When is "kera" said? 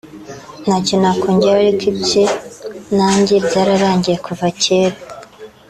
4.63-4.97